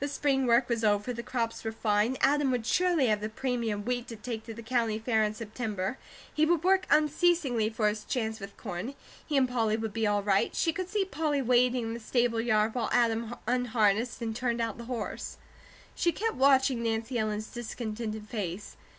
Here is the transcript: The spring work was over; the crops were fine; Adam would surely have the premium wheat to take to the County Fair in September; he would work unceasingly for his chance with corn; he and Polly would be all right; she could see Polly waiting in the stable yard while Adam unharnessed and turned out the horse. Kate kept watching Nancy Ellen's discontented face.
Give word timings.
The 0.00 0.08
spring 0.08 0.46
work 0.46 0.70
was 0.70 0.82
over; 0.82 1.12
the 1.12 1.22
crops 1.22 1.62
were 1.62 1.72
fine; 1.72 2.16
Adam 2.22 2.50
would 2.52 2.64
surely 2.64 3.08
have 3.08 3.20
the 3.20 3.28
premium 3.28 3.84
wheat 3.84 4.08
to 4.08 4.16
take 4.16 4.44
to 4.46 4.54
the 4.54 4.62
County 4.62 4.98
Fair 4.98 5.22
in 5.22 5.34
September; 5.34 5.98
he 6.32 6.46
would 6.46 6.64
work 6.64 6.86
unceasingly 6.88 7.68
for 7.68 7.86
his 7.90 8.04
chance 8.04 8.40
with 8.40 8.56
corn; 8.56 8.94
he 9.26 9.36
and 9.36 9.46
Polly 9.46 9.76
would 9.76 9.92
be 9.92 10.06
all 10.06 10.22
right; 10.22 10.54
she 10.56 10.72
could 10.72 10.88
see 10.88 11.04
Polly 11.04 11.42
waiting 11.42 11.82
in 11.82 11.92
the 11.92 12.00
stable 12.00 12.40
yard 12.40 12.74
while 12.74 12.88
Adam 12.94 13.34
unharnessed 13.46 14.22
and 14.22 14.34
turned 14.34 14.62
out 14.62 14.78
the 14.78 14.84
horse. 14.86 15.36
Kate 15.94 16.16
kept 16.16 16.36
watching 16.36 16.82
Nancy 16.82 17.18
Ellen's 17.18 17.48
discontented 17.48 18.26
face. 18.26 18.78